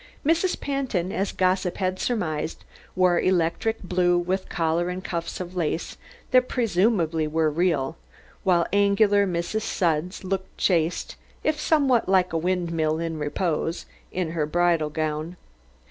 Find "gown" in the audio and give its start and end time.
14.89-15.37